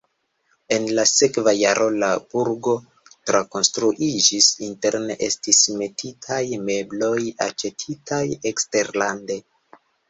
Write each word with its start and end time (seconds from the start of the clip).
En 0.75 0.85
la 0.99 1.03
sekva 1.09 1.53
jaro 1.57 1.85
la 2.03 2.09
burgo 2.31 2.73
trakonstruiĝis, 3.31 4.49
interne 4.71 5.21
estis 5.31 5.63
metitaj 5.85 6.43
mebloj 6.73 7.17
aĉetitaj 7.51 8.25
eksterlande. 8.55 9.41